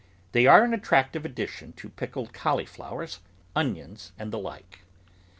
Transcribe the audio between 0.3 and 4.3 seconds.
They are an attractive addition to pickled cauli flowers, onions,